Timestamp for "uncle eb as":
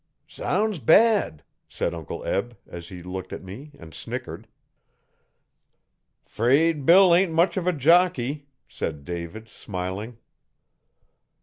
1.93-2.89